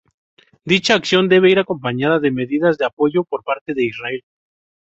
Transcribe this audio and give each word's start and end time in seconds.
Dicha 0.71 0.95
acción 0.95 1.29
debe 1.29 1.51
ir 1.51 1.59
acompañada 1.59 2.17
de 2.17 2.31
medidas 2.31 2.79
de 2.79 2.85
apoyo 2.87 3.23
por 3.23 3.43
parte 3.43 3.75
de 3.75 3.85
Israel. 3.85 4.23